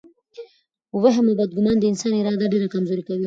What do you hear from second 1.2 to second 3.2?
او بدګماني د انسان اراده ډېره کمزورې کوي.